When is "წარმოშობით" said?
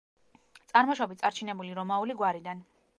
0.71-1.23